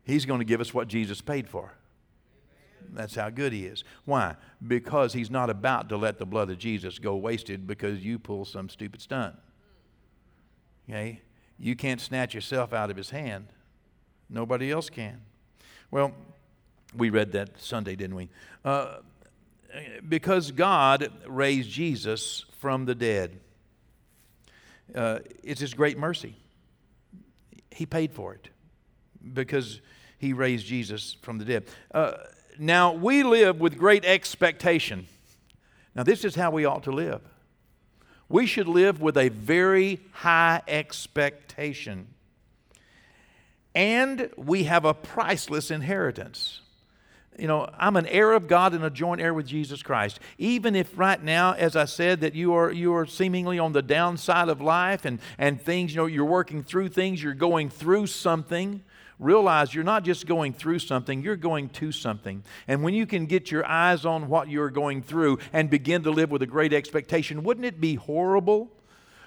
[0.04, 1.72] He's going to give us what Jesus paid for.
[2.92, 3.84] That's how good he is.
[4.04, 4.36] Why?
[4.66, 8.44] Because he's not about to let the blood of Jesus go wasted because you pull
[8.44, 9.36] some stupid stunt.
[10.88, 11.20] Okay?
[11.58, 13.46] You can't snatch yourself out of his hand.
[14.28, 15.20] Nobody else can.
[15.90, 16.12] Well,
[16.96, 18.28] we read that Sunday, didn't we?
[18.64, 18.96] Uh,
[20.08, 23.40] because God raised Jesus from the dead.
[24.94, 26.36] Uh, it's His great mercy.
[27.70, 28.48] He paid for it
[29.32, 29.80] because
[30.18, 31.64] He raised Jesus from the dead.
[31.92, 32.12] Uh,
[32.58, 35.06] now, we live with great expectation.
[35.94, 37.20] Now, this is how we ought to live.
[38.28, 42.08] We should live with a very high expectation.
[43.74, 46.60] And we have a priceless inheritance.
[47.38, 50.20] You know, I'm an heir of God and a joint heir with Jesus Christ.
[50.38, 53.82] Even if right now, as I said, that you are you are seemingly on the
[53.82, 58.06] downside of life and, and things, you know, you're working through things, you're going through
[58.06, 58.82] something
[59.18, 62.42] realize you're not just going through something, you're going to something.
[62.66, 66.10] And when you can get your eyes on what you're going through and begin to
[66.10, 68.70] live with a great expectation, wouldn't it be horrible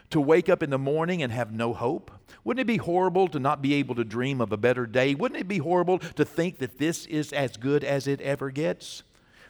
[0.10, 2.12] to wake up in the morning and have no hope?
[2.44, 5.16] Wouldn't it be horrible to not be able to dream of a better day?
[5.16, 9.04] Wouldn't it be horrible to think that this is as good as it ever gets?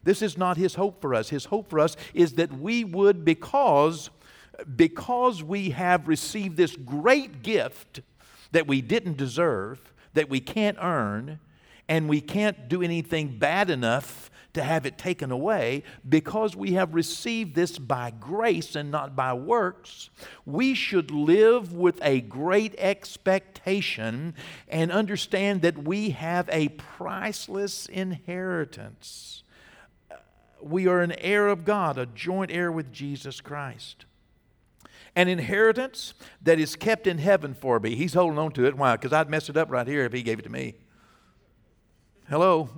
[0.04, 1.30] This is not his hope for us.
[1.30, 4.10] His hope for us is that we would, because,
[4.76, 8.02] because we have received this great gift
[8.52, 11.40] that we didn't deserve, that we can't earn,
[11.88, 16.96] and we can't do anything bad enough to have it taken away because we have
[16.96, 20.10] received this by grace and not by works.
[20.46, 24.34] We should live with a great expectation
[24.68, 29.44] and understand that we have a priceless inheritance.
[30.60, 34.06] We are an heir of God, a joint heir with Jesus Christ
[35.18, 37.96] an inheritance that is kept in heaven for me.
[37.96, 38.78] He's holding on to it.
[38.78, 38.96] Why?
[38.96, 40.76] Because I'd mess it up right here if he gave it to me.
[42.30, 42.70] Hello?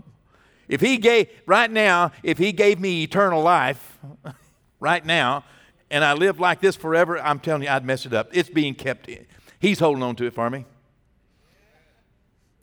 [0.70, 4.00] If he gave, right now, if he gave me eternal life,
[4.80, 5.44] right now,
[5.92, 8.30] and I live like this forever, I'm telling you, I'd mess it up.
[8.32, 9.10] It's being kept.
[9.10, 9.26] In.
[9.60, 10.64] He's holding on to it for me.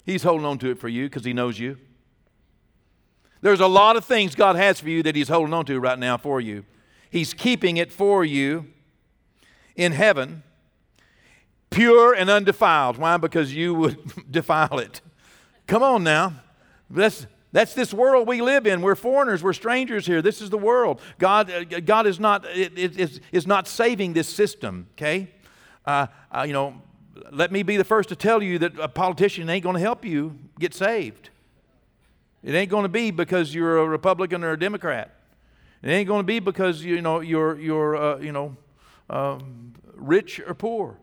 [0.06, 1.76] He's holding on to it for you because he knows you.
[3.42, 5.98] There's a lot of things God has for you that He's holding on to right
[5.98, 6.64] now for you.
[7.10, 8.72] He's keeping it for you
[9.76, 10.42] in heaven,
[11.70, 12.98] pure and undefiled.
[12.98, 13.16] Why?
[13.16, 13.98] Because you would
[14.30, 15.00] defile it.
[15.66, 16.34] Come on now.
[16.90, 18.82] That's, that's this world we live in.
[18.82, 19.42] We're foreigners.
[19.42, 20.22] We're strangers here.
[20.22, 21.00] This is the world.
[21.18, 25.30] God, uh, God is, not, is, is not saving this system, okay?
[25.84, 26.80] Uh, uh, you know,
[27.30, 30.04] let me be the first to tell you that a politician ain't going to help
[30.04, 31.30] you get saved.
[32.42, 35.14] It ain't going to be because you're a Republican or a Democrat.
[35.82, 38.56] It ain't going to be because you know you're you're uh, you know
[39.10, 40.98] um, rich or poor.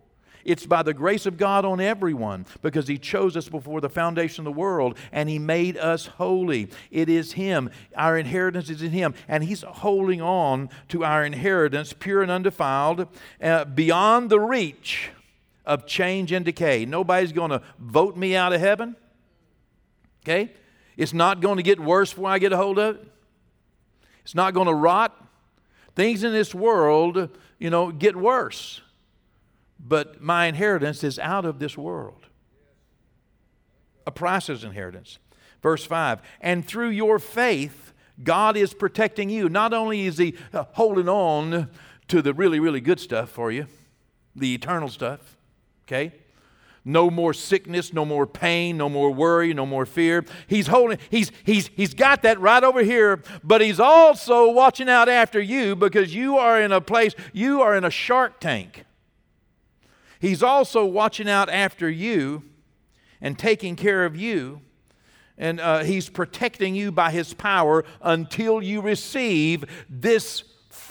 [0.46, 4.42] It's by the grace of God on everyone because He chose us before the foundation
[4.42, 6.70] of the world and He made us holy.
[6.92, 7.70] It is Him.
[7.96, 9.14] Our inheritance is in Him.
[9.28, 13.08] And He's holding on to our inheritance, pure and undefiled,
[13.42, 15.12] uh, beyond the reach
[15.66, 16.86] of change and decay.
[16.86, 18.98] Nobody's going to vote me out of heaven.
[20.24, 20.52] Okay?
[20.98, 23.08] It's not going to get worse before I get a hold of it.
[24.24, 25.20] It's not going to rot.
[25.96, 27.30] Things in this world
[27.64, 28.82] you know, get worse.
[29.80, 32.28] But my inheritance is out of this world.
[34.06, 35.18] A priceless inheritance.
[35.62, 39.48] Verse 5 And through your faith, God is protecting you.
[39.48, 41.70] Not only is He uh, holding on
[42.10, 43.68] to the really, really good stuff for you,
[44.36, 45.38] the eternal stuff,
[45.88, 46.12] okay?
[46.86, 50.26] No more sickness, no more pain, no more worry, no more fear.
[50.48, 55.08] He's holding, he's, he's, he's got that right over here, but he's also watching out
[55.08, 58.84] after you because you are in a place, you are in a shark tank.
[60.20, 62.44] He's also watching out after you
[63.22, 64.62] and taking care of you.
[65.38, 70.44] And uh, he's protecting you by his power until you receive this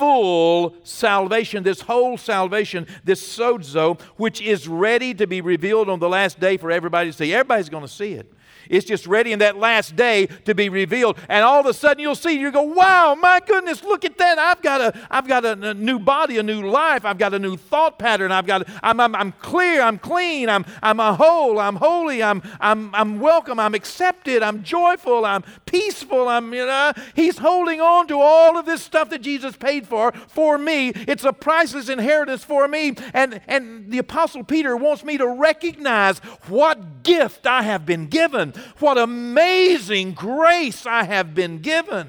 [0.03, 6.09] full salvation, this whole salvation, this sozo, which is ready to be revealed on the
[6.09, 7.33] last day for everybody to see.
[7.33, 8.29] Everybody's going to see it.
[8.68, 11.18] It's just ready in that last day to be revealed.
[11.29, 14.38] And all of a sudden you'll see, you go, wow, my goodness, look at that.
[14.38, 17.05] I've got a, I've got a, a new body, a new life.
[17.05, 18.33] I've got a new thought pattern.
[18.33, 22.42] I've got, I'm, I'm, I'm clear, I'm clean, I'm, I'm a whole, I'm holy, I'm,
[22.61, 26.29] I'm, I'm welcome, I'm accepted, I'm joyful, I'm peaceful.
[26.29, 30.12] I'm, you know, he's holding on to all of this stuff that Jesus paid for,
[30.29, 30.90] for me.
[30.90, 32.94] It's a priceless inheritance for me.
[33.14, 38.52] And, and the Apostle Peter wants me to recognize what gift I have been given
[38.79, 42.09] what amazing grace I have been given.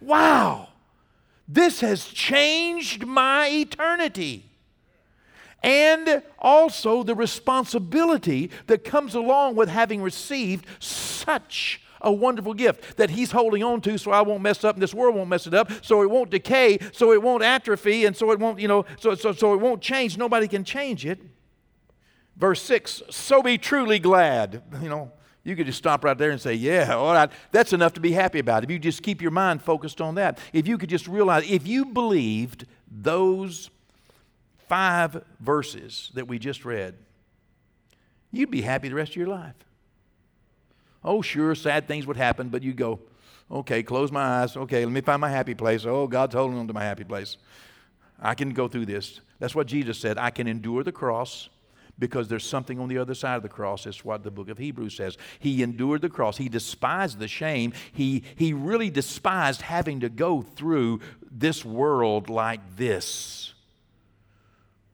[0.00, 0.68] Wow.
[1.46, 4.46] This has changed my eternity.
[5.62, 13.10] And also the responsibility that comes along with having received such a wonderful gift that
[13.10, 15.52] he's holding on to so I won't mess up and this world won't mess it
[15.52, 18.86] up, so it won't decay, so it won't atrophy, and so it won't, you know,
[18.98, 20.16] so, so, so it won't change.
[20.16, 21.20] Nobody can change it.
[22.36, 24.62] Verse 6 So be truly glad.
[24.80, 27.94] You know, you could just stop right there and say, Yeah, all right, that's enough
[27.94, 28.64] to be happy about.
[28.64, 31.66] If you just keep your mind focused on that, if you could just realize, if
[31.66, 33.70] you believed those
[34.68, 36.94] five verses that we just read,
[38.30, 39.54] you'd be happy the rest of your life.
[41.02, 43.00] Oh, sure, sad things would happen, but you go,
[43.50, 44.56] Okay, close my eyes.
[44.56, 45.84] Okay, let me find my happy place.
[45.84, 47.36] Oh, God's holding on to my happy place.
[48.20, 49.20] I can go through this.
[49.40, 50.18] That's what Jesus said.
[50.18, 51.48] I can endure the cross
[52.00, 53.84] because there's something on the other side of the cross.
[53.84, 55.16] That's what the book of Hebrews says.
[55.38, 56.38] He endured the cross.
[56.38, 57.72] He despised the shame.
[57.92, 63.52] He, he really despised having to go through this world like this.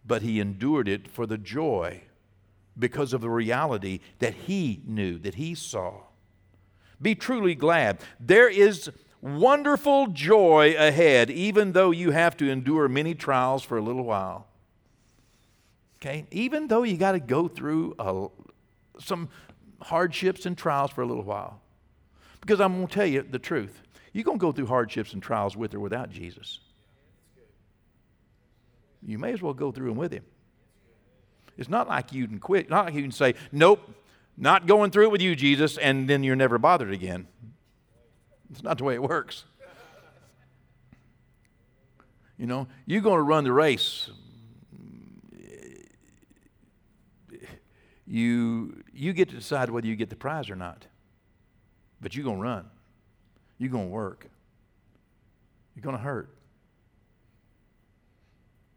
[0.05, 2.03] But he endured it for the joy
[2.79, 6.01] because of the reality that he knew, that he saw.
[7.01, 8.01] Be truly glad.
[8.19, 8.91] There is
[9.21, 14.47] wonderful joy ahead, even though you have to endure many trials for a little while.
[16.01, 16.27] Okay?
[16.31, 18.29] Even though you got to go through a,
[19.01, 19.29] some
[19.81, 21.61] hardships and trials for a little while.
[22.41, 23.83] Because I'm going to tell you the truth.
[24.13, 26.61] You're going to go through hardships and trials with or without Jesus.
[29.05, 30.25] You may as well go through them with Him.
[31.57, 32.69] It's not like you can quit.
[32.69, 33.81] Not like you can say, nope,
[34.37, 37.27] not going through it with you, Jesus, and then you're never bothered again.
[38.51, 39.45] It's not the way it works.
[42.37, 44.11] You know, you're going to run the race
[48.07, 50.87] you, you get to decide whether you get the prize or not.
[52.01, 52.67] But you're going to run.
[53.59, 54.29] You're going to work.
[55.75, 56.31] You're going to hurt.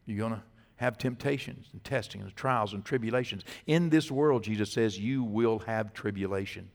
[0.06, 0.42] You're going to
[0.76, 3.44] have temptations and testing and trials and tribulations.
[3.66, 6.70] In this world, Jesus says, you will have tribulation.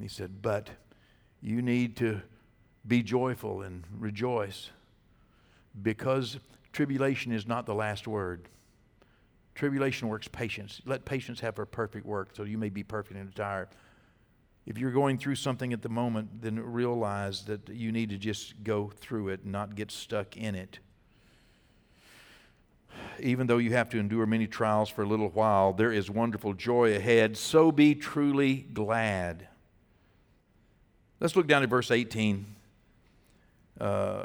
[0.00, 0.70] He said, but
[1.42, 2.22] you need to
[2.86, 4.70] be joyful and rejoice
[5.82, 6.38] because
[6.72, 8.48] tribulation is not the last word.
[9.56, 10.82] Tribulation works patience.
[10.84, 13.68] Let patience have her perfect work so you may be perfect and entire.
[14.66, 18.62] If you're going through something at the moment, then realize that you need to just
[18.62, 20.78] go through it not get stuck in it.
[23.18, 26.52] Even though you have to endure many trials for a little while, there is wonderful
[26.52, 27.38] joy ahead.
[27.38, 29.48] So be truly glad.
[31.18, 32.44] Let's look down at verse 18.
[33.80, 34.24] Uh,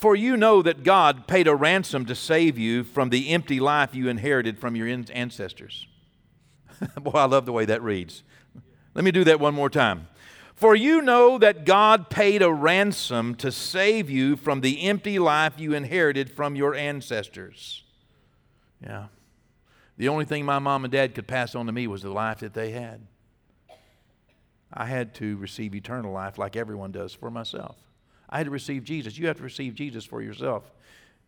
[0.00, 3.94] for you know that God paid a ransom to save you from the empty life
[3.94, 5.86] you inherited from your ancestors.
[6.96, 8.22] Boy, I love the way that reads.
[8.94, 10.08] Let me do that one more time.
[10.54, 15.54] For you know that God paid a ransom to save you from the empty life
[15.58, 17.84] you inherited from your ancestors.
[18.82, 19.08] Yeah.
[19.98, 22.38] The only thing my mom and dad could pass on to me was the life
[22.38, 23.06] that they had.
[24.72, 27.76] I had to receive eternal life like everyone does for myself.
[28.30, 29.18] I had to receive Jesus.
[29.18, 30.70] You have to receive Jesus for yourself.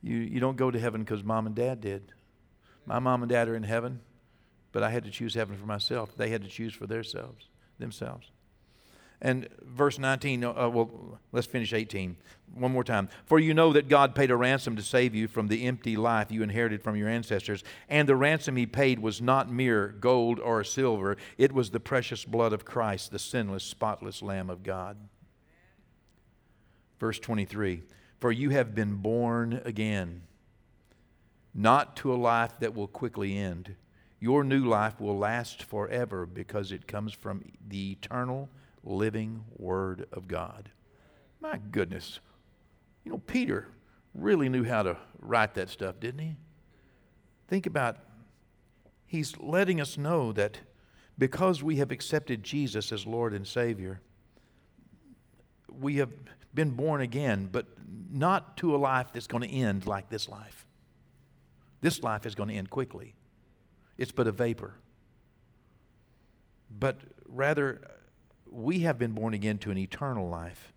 [0.03, 2.13] You, you don't go to heaven because mom and dad did.
[2.87, 4.01] My mom and dad are in heaven,
[4.71, 6.17] but I had to choose heaven for myself.
[6.17, 7.49] They had to choose for themselves.
[7.79, 8.31] themselves.
[9.21, 12.17] And verse 19, uh, well, let's finish 18.
[12.55, 13.09] One more time.
[13.25, 16.33] For you know that God paid a ransom to save you from the empty life
[16.33, 17.63] you inherited from your ancestors.
[17.89, 22.25] And the ransom he paid was not mere gold or silver, it was the precious
[22.25, 24.97] blood of Christ, the sinless, spotless Lamb of God.
[27.03, 27.83] Verse 23
[28.21, 30.23] For you have been born again,
[31.53, 33.75] not to a life that will quickly end.
[34.21, 38.49] Your new life will last forever because it comes from the eternal,
[38.85, 40.71] living Word of God.
[41.41, 42.21] My goodness.
[43.05, 43.67] You know, Peter
[44.15, 46.37] really knew how to write that stuff, didn't he?
[47.49, 47.97] Think about,
[49.07, 50.61] he's letting us know that
[51.19, 54.01] because we have accepted Jesus as Lord and Savior,
[55.69, 56.11] we have
[56.55, 57.67] been born again, but
[58.11, 60.67] not to a life that's going to end like this life.
[61.81, 63.15] This life is going to end quickly.
[63.99, 64.75] It's but a vapor.
[66.79, 66.99] But
[67.29, 67.81] rather,
[68.51, 70.73] we have been born again to an eternal life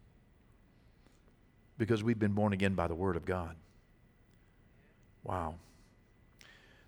[1.78, 3.56] because we've been born again by the Word of God.
[5.24, 5.56] Wow.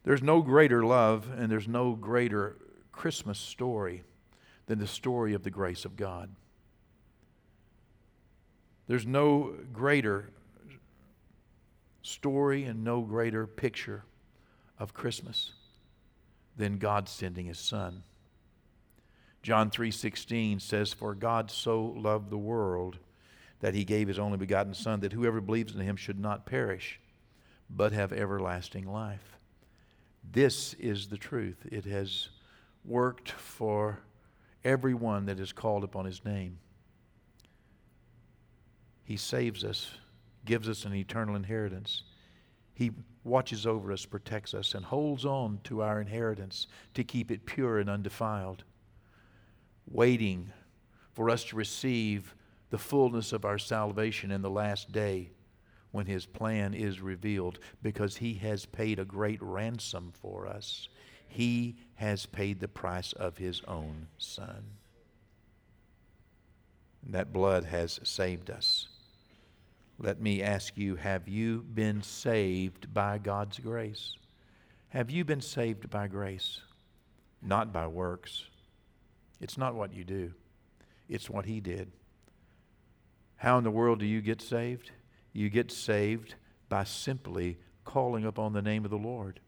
[0.04, 2.58] There's no greater love and there's no greater
[2.92, 4.04] Christmas story
[4.68, 6.30] than the story of the grace of God.
[8.88, 10.30] There's no greater
[12.02, 14.06] story and no greater picture
[14.80, 15.52] of Christmas
[16.56, 18.04] than God sending his son.
[19.44, 23.00] John 3:16 says for God so loved the world
[23.60, 27.00] that he gave his only begotten son that whoever believes in him should not perish
[27.70, 29.38] but have everlasting life.
[30.24, 31.66] This is the truth.
[31.72, 32.30] It has
[32.86, 34.00] worked for
[34.64, 36.60] everyone that is called upon his name.
[39.08, 39.90] He saves us,
[40.44, 42.04] gives us an eternal inheritance.
[42.74, 42.92] He
[43.24, 47.80] watches over us, protects us, and holds on to our inheritance to keep it pure
[47.80, 48.66] and undefiled,
[49.90, 50.52] waiting
[51.14, 52.36] for us to receive
[52.70, 55.30] the fullness of our salvation in the last day
[55.92, 60.90] when His plan is revealed because He has paid a great ransom for us.
[61.30, 64.66] He has paid the price of His own Son.
[67.04, 68.90] That blood has saved us.
[70.00, 74.16] Let me ask you have you been saved by God's grace?
[74.90, 76.62] Have you been saved by grace?
[77.42, 78.46] Not by works.
[79.42, 80.34] It's not what you do,
[81.10, 81.92] it's what He did.
[83.38, 84.92] How in the world do you get saved?
[85.34, 86.36] You get saved
[86.70, 89.40] by simply calling upon the name of the Lord.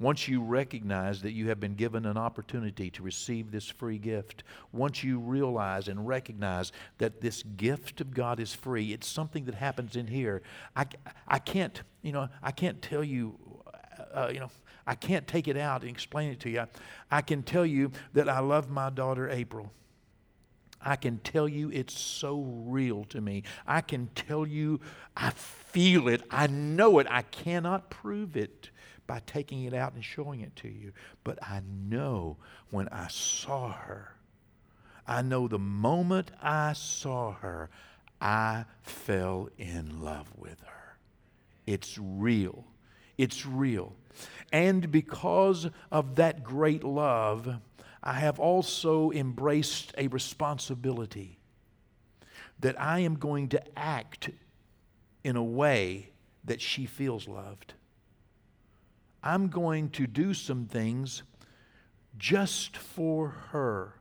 [0.00, 4.42] Once you recognize that you have been given an opportunity to receive this free gift,
[4.72, 9.54] once you realize and recognize that this gift of God is free, it's something that
[9.54, 10.42] happens in here.
[10.74, 10.86] I,
[11.28, 14.50] I can't, you know, I can't tell you, uh, uh, you know,
[14.84, 16.66] I can't take it out and explain it to you.
[17.10, 19.70] I can tell you that I love my daughter April.
[20.82, 23.44] I can tell you it's so real to me.
[23.66, 24.80] I can tell you
[25.16, 26.22] I feel it.
[26.30, 27.06] I know it.
[27.08, 28.70] I cannot prove it
[29.06, 30.92] by taking it out and showing it to you.
[31.22, 32.36] But I know
[32.70, 34.14] when I saw her,
[35.06, 37.70] I know the moment I saw her,
[38.20, 40.96] I fell in love with her.
[41.66, 42.64] It's real.
[43.18, 43.94] It's real.
[44.52, 47.56] And because of that great love,
[48.02, 51.38] I have also embraced a responsibility
[52.60, 54.30] that I am going to act
[55.22, 56.10] in a way
[56.44, 57.74] that she feels loved.
[59.24, 61.22] I'm going to do some things
[62.18, 63.94] just for her.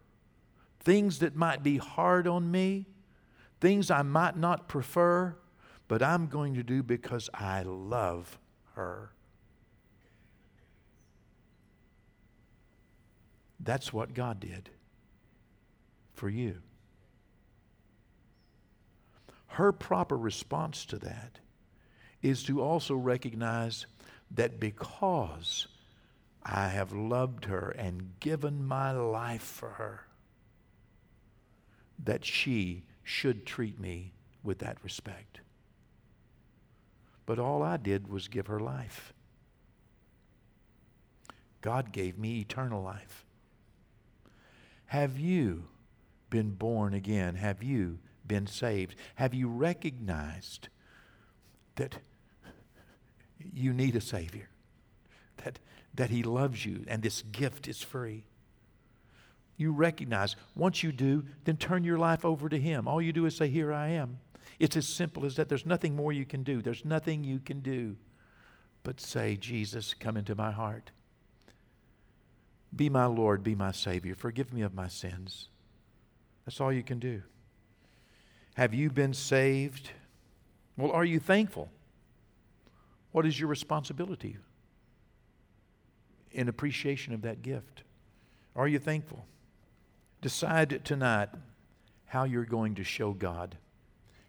[0.82, 2.88] Things that might be hard on me,
[3.62, 5.38] things I might not prefer,
[5.88, 8.38] but I'm going to do because I love
[8.76, 9.14] her.
[13.62, 14.70] That's what God did
[16.14, 16.58] for you.
[19.48, 21.40] Her proper response to that
[22.22, 23.86] is to also recognize
[24.36, 25.68] that because
[26.44, 30.06] I have loved her and given my life for her,
[32.04, 34.14] that she should treat me
[34.44, 35.40] with that respect.
[37.26, 39.14] But all I did was give her life.
[41.62, 43.26] God gave me eternal life.
[44.88, 45.64] Have you
[46.30, 47.36] been born again?
[47.36, 48.96] Have you been saved?
[49.16, 50.68] Have you recognized
[51.76, 52.00] that
[53.54, 54.50] you need a Savior,
[55.44, 55.60] that,
[55.96, 58.26] that He loves you, and this gift is free.
[59.58, 62.88] You recognize, once you do, then turn your life over to Him.
[62.88, 64.20] All you do is say, Here I am.
[64.60, 65.50] It's as simple as that.
[65.50, 66.62] There's nothing more you can do.
[66.62, 67.96] There's nothing you can do
[68.84, 70.92] but say, Jesus, come into my heart.
[72.76, 74.14] Be my Lord, be my Savior.
[74.14, 75.48] Forgive me of my sins.
[76.46, 77.24] That's all you can do.
[78.56, 79.92] Have you been saved?
[80.78, 81.70] Well, are you thankful?
[83.14, 84.38] What is your responsibility
[86.32, 87.84] in appreciation of that gift?
[88.56, 89.26] Are you thankful?
[90.22, 91.30] Decide tonight
[92.08, 93.56] how you're going to show God.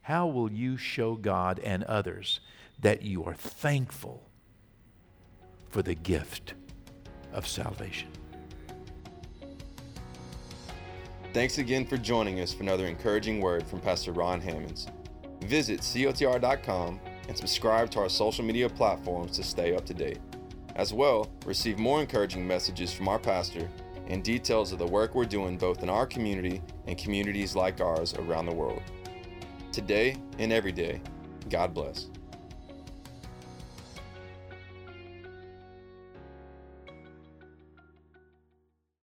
[0.03, 2.41] How will you show God and others
[2.79, 4.23] that you are thankful
[5.71, 6.53] for the gift
[7.33, 8.09] of salvation?
[11.33, 14.89] Thanks again for joining us for another encouraging word from Pastor Ron Hammonds.
[15.41, 20.19] Visit cotr.com and subscribe to our social media platforms to stay up to date.
[20.77, 23.69] As well, receive more encouraging messages from our pastor
[24.09, 28.15] and details of the work we're doing both in our community and communities like ours
[28.15, 28.83] around the world.
[29.73, 31.01] Today and every day,
[31.49, 32.09] God bless.